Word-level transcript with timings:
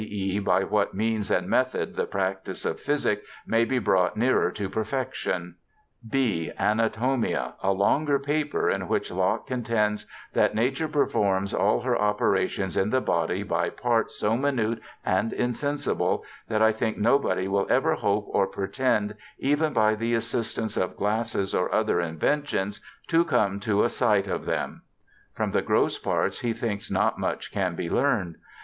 e. 0.03 0.39
by 0.39 0.63
what 0.63 0.95
means 0.95 1.29
and 1.29 1.47
method 1.47 1.95
the 1.95 2.07
practice 2.07 2.65
of 2.65 2.79
physic 2.79 3.21
may 3.45 3.63
be 3.63 3.77
brought 3.77 4.17
nearer 4.17 4.49
to 4.49 4.67
per 4.67 4.83
fection,' 4.83 5.53
(b) 6.09 6.51
Anatomia, 6.57 7.53
a 7.61 7.71
longer 7.71 8.17
paper, 8.17 8.67
in 8.67 8.87
which 8.87 9.11
Locke 9.11 9.45
contends' 9.45 10.07
that 10.33 10.55
nature 10.55 10.87
performs 10.87 11.53
all 11.53 11.81
her 11.81 11.95
operations 11.95 12.75
in 12.75 12.89
the 12.89 12.99
body 12.99 13.43
by 13.43 13.69
parts 13.69 14.15
so 14.15 14.35
minute 14.35 14.79
and 15.05 15.31
insensible 15.33 16.25
that 16.47 16.63
I 16.63 16.71
think 16.71 16.97
nobody 16.97 17.47
will 17.47 17.67
ever 17.69 17.93
hope 17.93 18.25
or 18.31 18.47
pretend 18.47 19.13
even 19.37 19.71
by 19.71 19.93
the 19.93 20.15
assis 20.15 20.55
tance 20.55 20.77
of 20.77 20.97
glasses 20.97 21.53
or 21.53 21.71
other 21.71 21.99
inventions 22.01 22.81
to 23.09 23.23
come 23.23 23.59
to 23.59 23.83
a 23.83 23.89
sight 23.89 24.25
of 24.27 24.45
them'. 24.45 24.81
From 25.35 25.51
the 25.51 25.61
gross 25.61 25.99
parts 25.99 26.39
he 26.39 26.53
thinks 26.53 26.89
not 26.89 27.19
much 27.19 27.51
can 27.51 27.75
be 27.75 27.87
learned. 27.87 28.37